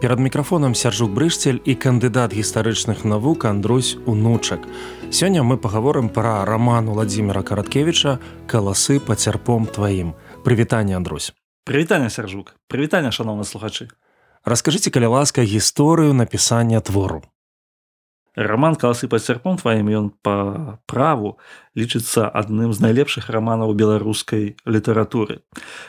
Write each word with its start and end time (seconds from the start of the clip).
Перад 0.00 0.20
мікрафонам 0.20 0.74
сяржук 0.74 1.12
брышцель 1.12 1.60
і 1.60 1.76
кандыдат 1.76 2.32
гістарычных 2.32 3.04
навук 3.04 3.44
Андрусь 3.44 3.98
унучак. 4.06 4.64
Сёння 5.12 5.44
мы 5.44 5.60
пагаворым 5.60 6.08
пра 6.08 6.40
раман 6.48 6.88
Владдзіміра 6.88 7.44
караткевіча 7.44 8.16
каласы 8.48 8.96
пацярпом 8.96 9.68
тваім. 9.68 10.16
Прывітанне 10.40 10.96
Андрусь. 10.96 11.36
Прывітанне 11.68 12.08
сяржук, 12.08 12.56
прывітанне 12.72 13.12
шаноўна 13.12 13.44
слухачы. 13.44 13.92
Раскажыце 14.40 14.88
каля 14.88 15.12
ласка 15.12 15.44
гісторыю 15.44 16.16
напісання 16.16 16.80
твору. 16.80 17.20
Раман 18.36 18.76
каласы 18.78 19.08
пад 19.10 19.24
сярпом 19.24 19.58
тваім 19.58 19.90
ён 19.90 20.06
па 20.22 20.78
праву 20.86 21.38
лічыцца 21.74 22.30
адным 22.30 22.70
з 22.70 22.78
найлепшых 22.78 23.26
раманаў 23.26 23.74
беларускай 23.74 24.54
літаратуры. 24.66 25.42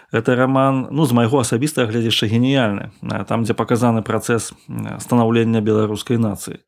Гэта 0.10 0.34
раман 0.36 0.90
ну 0.90 1.06
з 1.06 1.14
майго 1.14 1.38
асабістага 1.38 1.94
глядзяшча 1.94 2.26
геніяльны, 2.26 2.90
там 3.30 3.46
дзе 3.46 3.54
паказаны 3.54 4.02
працэс 4.02 4.54
станаўлення 4.98 5.62
беларускай 5.62 6.18
нацыі. 6.18 6.66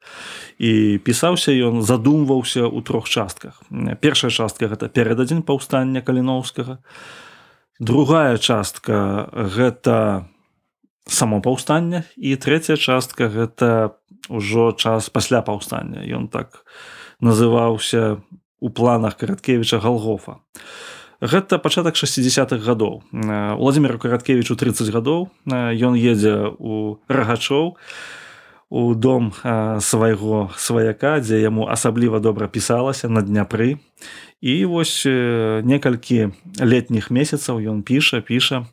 І 0.61 1.01
пісаўся 1.01 1.49
ён 1.49 1.81
задумваўся 1.81 2.69
ў 2.69 2.79
трох 2.85 3.09
частках. 3.09 3.57
Першая 3.97 4.29
частка 4.29 4.69
гэта 4.69 4.93
перададзень 4.93 5.41
паўстання 5.41 6.05
каліноўскага. 6.05 6.85
Другая 7.81 8.37
частка 8.37 9.25
гэта 9.33 10.29
само 11.07 11.41
паўстання 11.41 12.03
і 12.17 12.35
трэцяя 12.35 12.77
частка 12.77 13.27
гэта 13.27 13.99
ўжо 14.29 14.71
час 14.71 15.09
пасля 15.09 15.43
паўстання. 15.43 16.03
Ён 16.07 16.27
так 16.31 16.63
называўся 17.19 18.23
у 18.63 18.69
планах 18.69 19.19
караткевіча 19.19 19.79
галгофа 19.83 20.39
гэта 21.23 21.57
пачатак 21.57 21.95
60-х 21.95 22.59
гадоў. 22.59 23.01
Владимиру 23.11 23.97
караткевичу 23.97 24.55
30 24.55 24.91
гадоў. 24.91 25.31
Ён 25.47 25.95
едзе 25.95 26.51
у 26.59 26.99
рагачоў 27.07 27.79
у 28.73 28.95
дом 28.95 29.29
свайго 29.79 30.49
сваяка 30.57 31.21
дзе 31.21 31.37
яму 31.37 31.69
асабліва 31.69 32.17
добра 32.17 32.49
пісалася 32.49 33.05
на 33.05 33.21
дняпры. 33.21 33.77
І 34.41 34.65
вось 34.65 35.05
некалькі 35.05 36.33
летніх 36.57 37.13
месяцаў 37.13 37.61
ён 37.61 37.85
піша 37.85 38.25
піша 38.25 38.65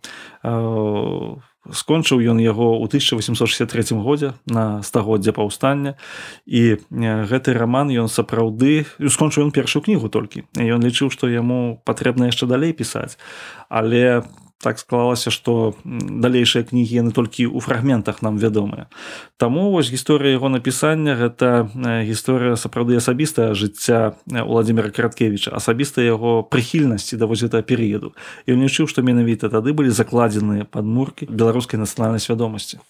скончыў 1.69 2.25
ён 2.33 2.41
яго 2.41 2.81
ў 2.81 2.89
1863 2.89 4.01
годзе 4.01 4.33
на 4.49 4.81
стагоддзя 4.81 5.37
паўстання. 5.37 6.01
І 6.49 6.81
гэты 6.89 7.53
раман 7.53 7.93
ён 7.93 8.09
сапраўды 8.09 8.89
скончыў 8.97 9.45
ён 9.45 9.53
першую 9.53 9.85
кнігу 9.85 10.09
толькі. 10.09 10.49
Ён 10.57 10.81
лічыў 10.81 11.13
што 11.13 11.29
яму 11.29 11.77
патрэбна 11.85 12.33
яшчэ 12.33 12.49
далей 12.49 12.73
пісаць. 12.73 13.21
Але 13.69 14.25
так 14.61 14.79
склалася 14.79 15.33
што 15.33 15.75
далейшыя 15.85 16.69
кнігі 16.69 17.01
яны 17.01 17.13
толькі 17.17 17.49
ў 17.49 17.59
фрагментах 17.65 18.21
нам 18.21 18.37
вядомыя. 18.37 18.93
Таму 19.41 19.73
вось 19.73 19.89
гісторыя 19.89 20.37
яго 20.37 20.53
напісання 20.53 21.17
гэта 21.17 21.73
гісторыя 22.05 22.61
сапраўды 22.61 23.01
асабістая 23.01 23.57
жыцця 23.57 24.21
владимира 24.29 24.93
караткевича 24.93 25.57
асабіста 25.57 26.05
яго 26.05 26.45
прыхільнасці 26.45 27.17
да 27.17 27.25
вось 27.25 27.41
гэтага 27.41 27.65
перыяду. 27.65 28.13
Ён 28.45 28.61
лічыў 28.61 28.85
што 28.85 29.01
менавіта 29.01 29.49
тады 29.49 29.73
былі 29.73 29.89
закладзеныя 29.89 30.69
падмуркі 30.69 31.33
беларускай 31.33 31.81
нацыянальнай 31.81 32.21
свядомасці. 32.21 32.85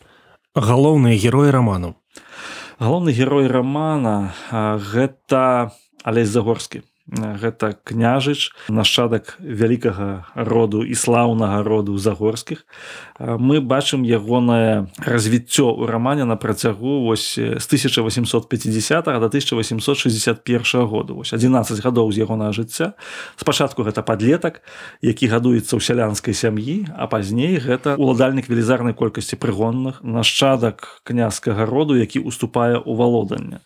Галоўныя 0.58 1.14
героі 1.14 1.54
раману. 1.54 1.94
Галоўны 2.82 3.14
герой 3.14 3.46
рамана 3.46 4.34
гэта 4.50 5.70
алесь 6.02 6.32
загорскі 6.34 6.82
гэта 7.10 7.74
княжыч 7.82 8.54
нашчадак 8.70 9.34
вялікага 9.42 10.30
роду 10.34 10.84
і 10.86 10.94
слаўнага 10.94 11.62
роду 11.62 11.98
загорскіх. 11.98 12.62
Мы 13.18 13.60
бачым 13.60 14.06
ягонае 14.06 14.86
развіццё 15.02 15.74
ў 15.74 15.90
рамане 15.90 16.24
на 16.24 16.38
працягу 16.38 17.02
вось 17.10 17.34
з 17.34 17.64
1850 17.66 19.04
до 19.04 19.26
1861 19.26 20.86
году. 20.86 21.14
Вось 21.20 21.32
11 21.32 21.82
гадоў 21.82 22.12
з 22.12 22.22
ягонага 22.22 22.52
жыцця. 22.54 22.94
Спачатку 23.36 23.82
гэта 23.82 24.02
подлетак 24.06 24.62
які 25.02 25.26
гадуецца 25.26 25.76
ў 25.76 25.82
сялянскай 25.82 26.34
сям'і 26.34 26.86
а 26.94 27.10
пазней 27.10 27.58
гэта 27.58 27.98
уладальнік 27.98 28.46
велізарнай 28.46 28.94
колькасці 28.94 29.34
прыгонных 29.34 30.02
нашчадак 30.06 31.02
княскага 31.02 31.66
роду 31.66 31.98
які 31.98 32.22
уступае 32.22 32.78
ў 32.78 32.92
валоданне. 32.94 33.58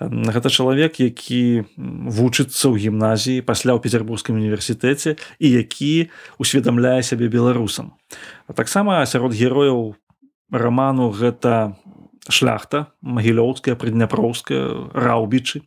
Гэта 0.00 0.48
чалавек 0.50 0.98
які 0.98 1.68
вучыцца 1.76 2.72
ў 2.72 2.79
гімназіі 2.80 3.44
пасля 3.44 3.76
ў 3.76 3.84
петербургскім 3.84 4.40
універсітэце 4.40 5.20
і 5.36 5.46
які 5.52 6.08
усведамляе 6.40 7.04
сябе 7.04 7.28
беларусам. 7.28 7.92
Таксама 8.48 9.04
сярод 9.04 9.36
герояў 9.36 9.94
раману 10.50 11.12
гэта 11.12 11.76
шляхта 12.28 12.92
магілёўская 13.00 13.74
прыдняпроўская 13.80 14.92
раўбічы 14.92 15.62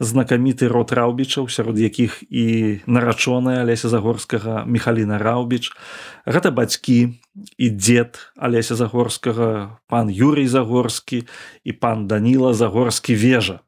знакаміты 0.00 0.68
род 0.72 0.92
раўбічаў 0.96 1.48
сярод 1.52 1.78
якіх 1.78 2.24
і 2.32 2.80
нарачоная 2.86 3.60
алеся 3.62 3.92
загорскага 3.92 4.64
михаліна 4.64 5.20
раўбіч 5.20 5.70
гэта 6.24 6.50
бацькі 6.50 7.20
і 7.60 7.66
дзед 7.70 8.18
алеся 8.36 8.74
загорскага 8.74 9.78
пан 9.86 10.08
юрый 10.08 10.48
загорскі 10.48 11.28
і 11.64 11.72
пан 11.72 12.08
даніла 12.08 12.54
загорскі 12.54 13.14
вежа 13.14 13.60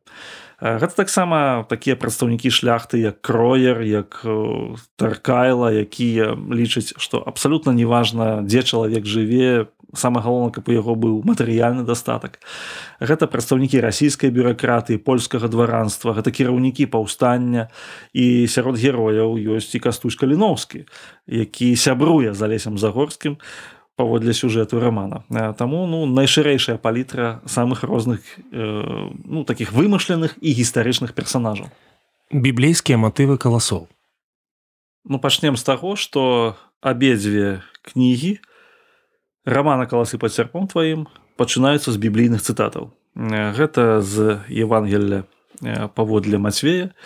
гэта 0.61 0.93
таксама 0.93 1.65
такія 1.69 1.97
прадстаўнікі 1.97 2.53
шляхты 2.53 3.01
як 3.01 3.21
кроер 3.25 3.81
як 3.83 4.21
таркайла 4.97 5.73
якія 5.73 6.37
лічаць 6.37 6.95
што 7.01 7.25
абсалютна 7.25 7.73
неважна 7.73 8.45
дзе 8.45 8.63
чалавек 8.63 9.09
жыве 9.09 9.69
самае 9.95 10.23
галоўна 10.23 10.53
каб 10.55 10.69
у 10.69 10.73
яго 10.73 10.95
быў 10.95 11.23
матэрыяльны 11.27 11.83
дастатак. 11.83 12.39
Гэта 13.01 13.27
прадстаўнікі 13.27 13.83
расійскай 13.83 14.31
бюракратыі 14.31 15.03
польскага 15.03 15.51
дваранства 15.51 16.15
гэта 16.15 16.31
кіраўнікі 16.31 16.87
паўстання. 16.87 17.69
І 18.15 18.47
сярод 18.47 18.79
герояў 18.79 19.35
ёсць 19.35 19.75
і 19.75 19.83
кастусь 19.83 20.15
каліноўскі 20.15 20.87
які 21.27 21.77
сябруе 21.77 22.35
за 22.35 22.47
лесем 22.47 22.79
загорскім. 22.79 23.39
у 23.39 23.80
паводле 24.01 24.33
сюжэту 24.33 24.81
романа. 24.81 25.25
Таму 25.61 25.85
ну 25.85 26.09
найшырэйшая 26.09 26.81
палітра 26.81 27.45
самых 27.45 27.85
розных 27.85 28.25
э, 28.49 29.13
ну 29.13 29.45
таких 29.45 29.77
вымышленых 29.77 30.41
і 30.41 30.51
гістарычных 30.57 31.13
персонажаў. 31.13 31.69
Біблейскія 32.33 32.97
матывы 32.97 33.37
каласоў. 33.37 33.93
Ну 35.05 35.21
пачнем 35.21 35.61
з 35.61 35.63
таго 35.69 36.01
что 36.01 36.57
абедзве 36.81 37.61
кнігі 37.85 38.41
романа 39.45 39.85
каласы 39.85 40.17
под 40.17 40.33
цярпом 40.33 40.65
тваім 40.65 41.05
пачынаюцца 41.37 41.93
з 41.93 42.01
біблійных 42.01 42.41
цытатаў. 42.41 42.97
Гэта 43.13 44.01
з 44.01 44.41
евангелля 44.49 45.29
паводле 45.93 46.41
мацвея 46.41 46.97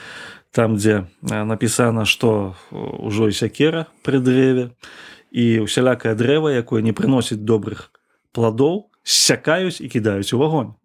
там 0.55 0.79
дзе 0.79 1.11
напісана 1.27 2.07
что 2.07 2.55
ўжо 2.71 3.27
і 3.27 3.35
сякера 3.35 3.91
пры 4.07 4.23
дрэве. 4.23 4.71
і 4.71 5.14
і 5.35 5.67
усялякае 5.67 6.15
дрэва 6.15 6.55
якое 6.55 6.79
не 6.87 6.95
прыносіць 6.95 7.43
добрых 7.43 7.91
пладоў 8.31 8.87
сякаюць 9.03 9.83
і 9.83 9.91
кідаюць 9.91 10.31
у 10.31 10.39
вагонь. 10.39 10.79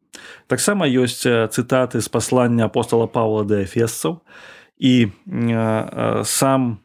Таксама 0.49 0.89
ёсць 0.89 1.21
цытаты 1.23 2.01
з 2.01 2.09
паслання 2.09 2.65
апостала 2.65 3.05
павла 3.05 3.45
да 3.45 3.61
эфесцаў. 3.61 4.25
І 4.81 5.11
э, 5.27 6.23
сам 6.25 6.79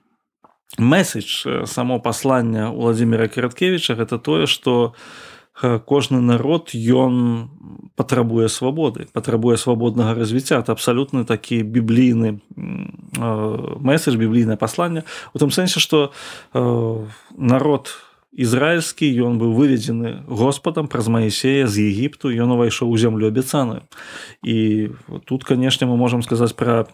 месседж 0.79 1.47
само 1.67 2.01
паслання 2.01 2.71
владимира 2.71 3.29
караткевича 3.29 3.95
гэта 3.95 4.19
тое 4.19 4.47
что 4.47 4.95
кожны 5.87 6.21
народ 6.21 6.75
ён 6.75 7.49
патрабуе 7.95 8.49
свабоды 8.49 9.07
патрабуе 9.13 9.57
свабоднага 9.57 10.15
развіцця. 10.15 10.59
Это 10.59 10.75
абсалютны 10.75 11.25
такі 11.25 11.63
біблійны 11.63 12.41
месседж 13.19 14.17
біблійнае 14.17 14.57
пасланне 14.57 15.05
у 15.35 15.39
том 15.39 15.51
сэнсе 15.51 15.81
что 15.81 16.13
народ 17.37 17.95
ізраильскі 18.35 19.07
ён 19.23 19.39
быў 19.39 19.55
выведзены 19.55 20.27
господам 20.27 20.91
праз 20.91 21.09
маісея 21.09 21.67
з 21.71 21.87
егіпту 21.87 22.35
ён 22.35 22.59
увайшоў 22.59 22.91
у 22.91 22.99
зямлю 22.99 23.31
абяцаную 23.31 23.87
і 24.43 24.91
тут 25.25 25.45
канешне 25.45 25.87
мы 25.87 25.97
можемм 25.97 26.23
сказаць 26.23 26.53
пра 26.53 26.91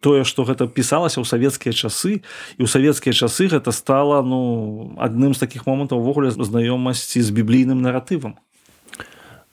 тое 0.00 0.22
што 0.22 0.44
гэта 0.46 0.70
пісалася 0.70 1.18
ў 1.18 1.26
савецкія 1.26 1.74
часы. 1.74 2.22
І 2.56 2.62
ў 2.62 2.68
савецкія 2.70 3.10
часы 3.10 3.50
гэта 3.50 3.72
стала 3.72 4.22
ну 4.22 4.94
адным 5.02 5.34
з 5.34 5.42
такіх 5.42 5.66
момантаў 5.66 5.98
увогуле 5.98 6.30
знаёмасці 6.30 7.22
з 7.26 7.28
біблійным 7.34 7.82
наратывам. 7.82 8.38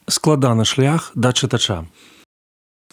Складаны 0.06 0.62
шлях 0.62 1.10
да 1.14 1.32
чытача. 1.32 1.88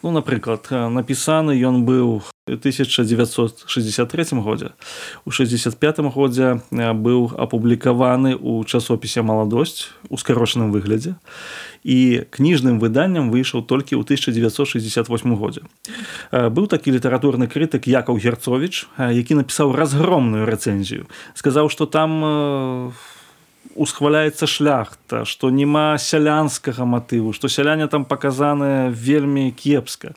Ну, 0.02 0.10
напрыклад 0.10 0.72
напісаны 0.72 1.54
ён 1.54 1.86
быў 1.86 2.26
1963 2.48 4.26
годзе 4.42 4.70
у 5.26 5.32
65 5.32 6.00
годзе 6.10 6.62
быў 6.74 7.38
апублікаваны 7.38 8.34
ў 8.34 8.66
часопісе 8.66 9.22
маладосць 9.22 9.94
у 10.10 10.18
скарочаным 10.18 10.74
выглядзе 10.74 11.22
і 11.86 12.26
кніжным 12.34 12.82
выданнем 12.82 13.30
выйшаў 13.30 13.62
толькі 13.62 13.94
ў 13.94 14.02
1968 14.02 15.36
годзе 15.38 15.62
быў 16.34 16.66
такі 16.66 16.98
літаратурны 16.98 17.46
крытык 17.46 17.86
якаў 17.86 18.18
герцович 18.18 18.90
які 18.98 19.38
напісаў 19.38 19.78
разгромную 19.78 20.50
рэцэнзію 20.50 21.06
сказаў 21.38 21.70
што 21.70 21.86
там 21.86 22.10
у 22.26 22.92
усхваляецца 23.76 24.48
шляхта 24.48 25.24
што 25.26 25.50
няма 25.54 25.96
сялянскага 26.02 26.86
матыву 26.86 27.34
што 27.34 27.50
сяляне 27.50 27.88
там 27.88 28.06
паказаны 28.06 28.90
вельмі 28.92 29.52
кепска. 29.52 30.16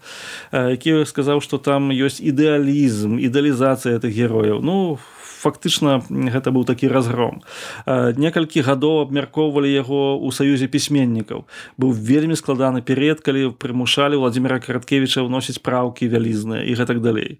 Які 0.52 1.04
сказаў 1.06 1.42
што 1.44 1.58
там 1.58 1.90
ёсць 1.94 2.20
ідэалізм 2.20 3.18
ідэалізацыя 3.22 3.98
гэтых 3.98 4.10
герояў. 4.10 4.58
Ну 4.64 4.98
в 4.98 5.13
фактычна 5.44 6.00
гэта 6.08 6.48
быў 6.48 6.64
такі 6.64 6.88
разгром. 6.88 7.44
Некалькі 7.86 8.64
гадоў 8.64 9.04
абмяркоўвалі 9.04 9.68
яго 9.68 10.16
ў 10.16 10.32
саюзе 10.32 10.66
пісьменнікаў. 10.72 11.44
Быў 11.76 11.92
вельмі 11.92 12.34
складаны 12.40 12.80
перыяд 12.80 13.20
калі 13.20 13.52
прымушалі 13.52 14.16
владимира 14.16 14.56
караткевича 14.58 15.20
ўносіць 15.20 15.60
праўкі 15.60 16.08
вялізныя 16.08 16.64
і 16.64 16.72
гэтак 16.72 17.04
далей. 17.04 17.38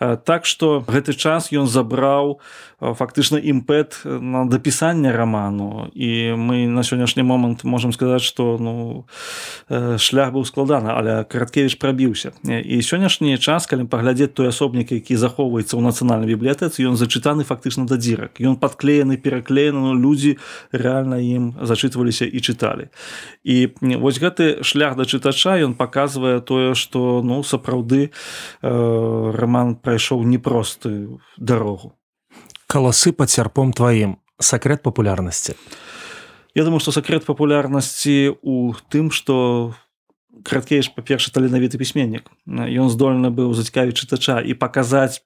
Так 0.00 0.48
што 0.48 0.80
гэты 0.88 1.12
час 1.12 1.52
ён 1.52 1.68
забраў 1.68 2.40
фактычна 2.80 3.38
імпэт 3.38 4.02
на 4.04 4.48
дапісанне 4.48 5.12
раману. 5.12 5.92
І 5.94 6.34
мы 6.34 6.66
на 6.66 6.82
сённяшні 6.82 7.22
момант 7.22 7.64
можемм 7.64 7.92
сказаць 7.92 8.24
што 8.26 8.56
ну 8.58 9.04
шлях 9.98 10.32
быў 10.32 10.44
складана 10.48 10.96
але 10.98 11.22
караткевич 11.24 11.78
прабіўся. 11.78 12.32
І 12.42 12.82
сённяшні 12.82 13.38
час 13.38 13.66
калі 13.66 13.86
паглядзець 13.86 14.34
той 14.34 14.48
асобнік 14.48 14.92
які 14.92 15.16
захоўваецца 15.16 15.76
ў 15.78 15.82
нацыянальнай 15.82 16.28
бібліятэцы 16.34 16.82
ён 16.82 16.96
зачытаны 16.98 17.41
зачытаны 17.42 17.44
фактычна 17.44 17.86
да 17.86 17.96
дзірак 17.96 18.40
ён 18.40 18.56
падклеены 18.56 19.16
пераклеены 19.16 19.78
но 19.78 19.94
людзі 19.94 20.38
рэальна 20.72 21.18
ім 21.18 21.54
зачытваліся 21.60 22.24
і 22.24 22.38
чыталі 22.40 22.88
і 23.44 23.72
вось 23.98 24.18
гэты 24.18 24.62
шлях 24.62 24.96
да 24.96 25.04
чытача 25.04 25.58
ён 25.62 25.74
паказвае 25.74 26.40
тое 26.40 26.74
што 26.74 27.22
ну 27.22 27.42
сапраўды 27.42 28.10
э, 28.10 29.32
роман 29.34 29.76
прайшоў 29.76 30.24
непростую 30.24 31.20
дарогу 31.36 31.92
каласы 32.66 33.12
пад 33.12 33.30
сярпом 33.30 33.72
тваім 33.72 34.16
сакрэт 34.38 34.82
папулярнасці 34.82 35.54
Я 36.54 36.64
думаю 36.64 36.80
што 36.80 36.92
сакрэт 36.92 37.24
папулярнасці 37.24 38.36
у 38.42 38.74
тым 38.88 39.10
што 39.10 39.74
краткееш 40.44 40.90
па-перша 40.94 41.30
таленавіты 41.32 41.78
пісьменнік. 41.78 42.26
Ён 42.46 42.90
здольны 42.90 43.30
быў 43.30 43.54
зацікавіць 43.54 43.96
чытача 43.96 44.42
і 44.42 44.54
паказаць 44.58 45.22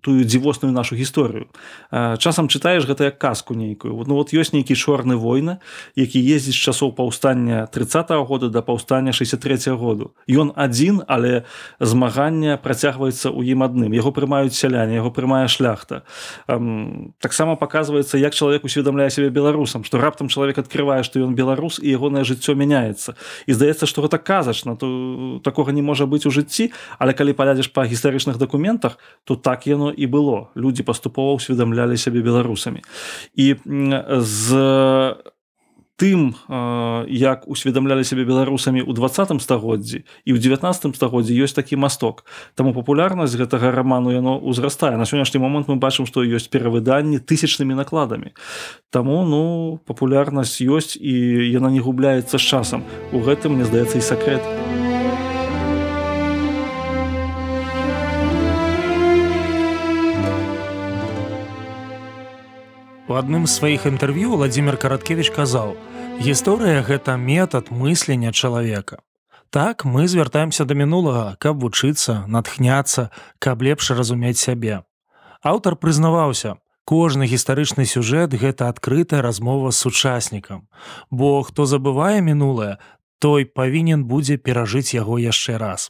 тую 0.00 0.24
дзівосную 0.24 0.72
нашу 0.72 0.96
гісторыю. 0.96 1.52
Часам 1.92 2.48
чытаеш 2.48 2.88
гэта 2.88 3.12
як 3.12 3.18
казку 3.18 3.54
нейкую. 3.54 3.92
Ну 4.08 4.14
вот 4.16 4.32
ёсць 4.32 4.56
нейкі 4.56 4.74
чорны 4.74 5.16
войны 5.16 5.60
які 5.94 6.18
ездзіць 6.18 6.56
часоў 6.56 6.96
паўстання 6.96 7.66
тридцать 7.66 8.10
-го 8.10 8.24
года 8.24 8.48
да 8.48 8.62
паўстання 8.62 9.12
63 9.12 9.70
-го 9.70 9.76
году. 9.76 10.10
Ён 10.28 10.52
адзін 10.56 11.02
але 11.06 11.42
змагання 11.80 12.56
працягваецца 12.56 13.28
ў 13.30 13.44
ім 13.52 13.62
адным. 13.62 13.94
Яго 13.94 14.12
прымаюць 14.12 14.56
сяляне 14.56 14.94
яго 14.94 15.10
прымае 15.10 15.48
шляхта. 15.48 16.02
Таксама 17.20 17.56
паказваецца 17.56 18.18
як 18.18 18.34
чалавек 18.34 18.64
усведамляе 18.64 19.10
сябе 19.10 19.28
беларусам 19.30 19.84
што 19.84 20.00
раптам 20.00 20.28
чалавек 20.28 20.58
адкрывае 20.58 21.02
што 21.04 21.20
ён 21.20 21.34
беларус 21.34 21.80
і 21.82 21.90
ягонае 21.92 22.24
жыццё 22.24 22.54
мяняецца. 22.54 23.14
І 23.46 23.52
здаецца 23.52 23.86
што 23.86 24.02
гэта 24.02 24.18
каза 24.18 24.53
казачна 24.54 24.76
то 24.76 25.40
такога 25.42 25.72
не 25.72 25.82
можа 25.82 26.06
быць 26.06 26.26
у 26.26 26.30
жыцці 26.30 26.70
але 26.98 27.12
калі 27.12 27.34
палядзеш 27.34 27.72
па 27.74 27.84
гістарычных 27.84 28.38
дакументах 28.38 28.98
то 29.24 29.34
так 29.36 29.66
яно 29.66 29.90
і 29.90 30.06
было. 30.06 30.48
Людзі 30.54 30.82
паступова 30.82 31.34
ўсведамлялі 31.34 31.96
сябе 31.98 32.22
беларусамі. 32.22 32.82
І 33.34 33.56
з 34.20 34.38
тым 35.96 36.34
як 37.08 37.46
усведамлялі 37.46 38.04
сябе 38.04 38.24
беларусамі 38.26 38.82
ў 38.82 38.92
двадцатым 38.94 39.38
стагоддзі 39.38 40.02
і 40.24 40.30
ў 40.34 40.38
19 40.42 40.96
стагоддзі 40.96 41.38
ёсць 41.38 41.54
такі 41.54 41.78
масток 41.78 42.24
таму 42.54 42.74
папулярнасць 42.74 43.38
гэтага 43.38 43.70
раману 43.70 44.10
яно 44.10 44.38
ўзрастае 44.42 44.98
на 44.98 45.06
сённяшні 45.06 45.38
момант 45.38 45.70
мы 45.70 45.76
бачым 45.78 46.06
што 46.06 46.26
ёсць 46.26 46.50
перавыданні 46.50 47.22
тысячнымі 47.22 47.78
накладамі 47.78 48.34
Таму 48.94 49.24
ну 49.26 49.80
папулярнасць 49.90 50.62
ёсць 50.62 50.94
і 50.94 51.14
яна 51.50 51.70
не 51.74 51.82
губляецца 51.82 52.38
з 52.38 52.44
часам. 52.46 52.86
У 53.10 53.18
гэтым 53.18 53.58
мне 53.58 53.66
здаецца 53.66 53.98
і 53.98 54.06
сакрэт. 54.06 54.42
У 54.42 54.93
адным 63.14 63.46
з 63.46 63.56
сваіх 63.58 63.86
інтэрв'ю 63.86 64.34
Владзімир 64.34 64.76
Караткевич 64.76 65.30
казаў: 65.30 65.76
Гісторыя 66.18 66.82
гэта 66.82 67.16
метад 67.16 67.70
мыслення 67.70 68.32
чалавека. 68.32 68.98
Так 69.50 69.84
мы 69.84 70.08
звяртаемся 70.08 70.64
да 70.64 70.74
мінулага, 70.74 71.36
каб 71.38 71.62
вучыцца, 71.62 72.26
натхняцца, 72.26 73.10
каб 73.38 73.62
лепш 73.62 73.90
разумець 73.90 74.42
сябе. 74.42 74.82
Аўтар 75.42 75.76
прызнаваўся, 75.76 76.58
Кожны 76.84 77.24
гістарычны 77.24 77.86
сюжэт 77.88 78.36
гэта 78.36 78.68
адкрытая 78.68 79.22
размова 79.24 79.72
з 79.72 79.80
сучаснікам. 79.88 80.68
Бо 81.08 81.40
хто 81.40 81.64
забывае 81.64 82.20
мінулае, 82.20 82.76
той 83.24 83.48
павінен 83.48 84.04
будзе 84.04 84.36
перажыць 84.36 84.92
яго 84.92 85.16
яшчэ 85.16 85.56
раз. 85.56 85.88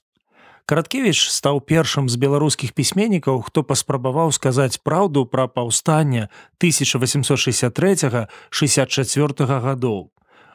Караткевіч 0.65 1.29
стаў 1.29 1.61
першым 1.61 2.09
з 2.09 2.17
беларускіх 2.17 2.73
пісьменнікаў, 2.73 3.45
хто 3.45 3.61
паспрабаваў 3.69 4.33
сказаць 4.33 4.81
праўду 4.81 5.29
пра 5.29 5.45
паўстанне 5.45 6.33
1863 6.57 8.25
64 8.49 9.61
гадоў. 9.61 10.09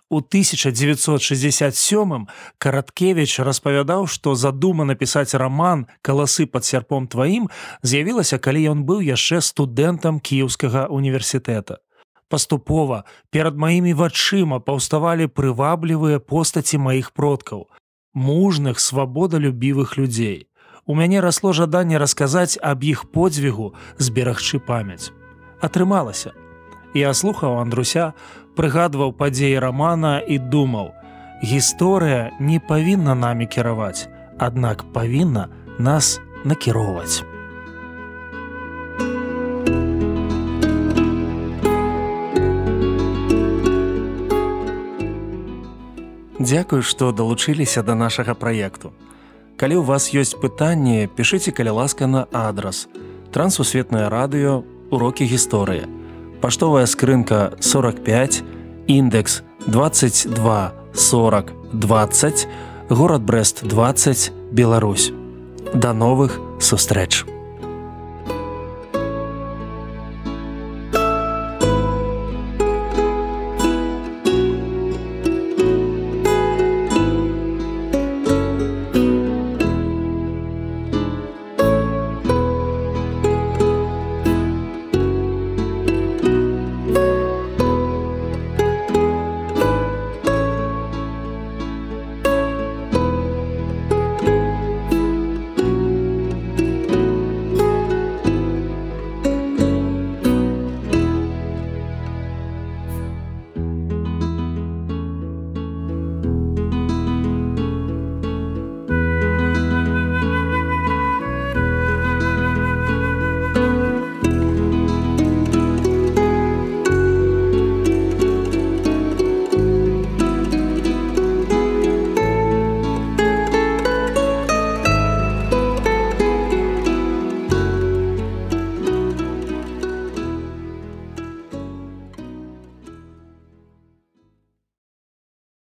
У 0.09 0.17
1967 0.17 2.25
караткевич 2.57 3.39
распавядаў 3.39 4.07
што 4.09 4.33
задума 4.33 4.89
напісаць 4.89 5.37
раман 5.37 5.85
каласы 6.01 6.49
пад 6.49 6.65
сярпом 6.65 7.05
тваім 7.05 7.45
з'явілася 7.85 8.41
калі 8.41 8.73
ён 8.73 8.89
быў 8.89 9.05
яшчэ 9.05 9.45
студэнтам 9.45 10.17
кіеўскага 10.17 10.89
універсітэта 10.89 11.85
паступова 12.29 13.05
перад 13.29 13.61
маімі 13.61 13.93
вачыма 13.93 14.57
паўставалі 14.57 15.29
прываблівыя 15.29 16.17
постаці 16.17 16.81
маіх 16.81 17.13
продкаў 17.13 17.69
мужных 18.19 18.79
свабодалюбівых 18.79 19.95
людзей 19.97 20.47
у 20.85 20.95
мяне 20.95 21.21
расло 21.21 21.53
жаданне 21.53 21.97
расказаць 22.01 22.59
аб 22.59 22.83
іх 22.83 23.05
подзвігу 23.15 23.73
зберагчы 23.97 24.59
памяць. 24.59 25.13
Атрымалася. 25.61 26.33
Я 26.97 27.13
слухаў 27.13 27.59
андруся 27.61 28.11
прыгадваў 28.59 29.13
падзеі 29.15 29.61
рамана 29.63 30.17
і 30.19 30.41
думаў: 30.51 30.91
гісторыя 31.45 32.35
не 32.39 32.59
павінна 32.59 33.15
намі 33.15 33.47
кіраваць, 33.47 34.09
аднак 34.37 34.83
павінна 34.91 35.47
нас 35.77 36.17
накіроўваць. 36.43 37.28
Дзякую, 46.49 46.81
што 46.81 47.13
далучыліся 47.13 47.85
да 47.85 47.93
нашага 47.93 48.33
праекту. 48.33 48.89
Калі 49.53 49.77
ў 49.77 49.83
вас 49.85 50.09
ёсць 50.17 50.33
пытанні, 50.33 51.05
пішыце 51.13 51.53
каля 51.53 51.77
ласка 51.77 52.09
на 52.09 52.25
адрас. 52.33 52.89
Трансусветнае 53.29 54.09
радыё, 54.09 54.65
урокі 54.89 55.29
гісторыі 55.29 55.85
паштовая 56.41 56.85
скрынка 56.85 57.53
45 57.59 58.43
індекс 58.87 59.43
22 59.67 60.73
40 60.93 61.53
20 61.73 62.47
город 62.89 63.21
брест 63.21 63.63
20 63.63 64.31
Беларусь 64.51 65.11
да 65.73 65.93
новых 65.93 66.39
сустрэч 66.59 67.25